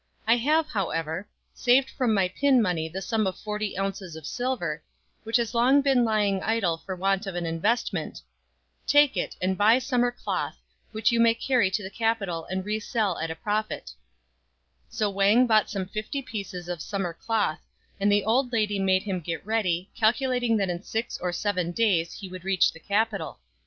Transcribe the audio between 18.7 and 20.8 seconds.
made him get ready, calculating that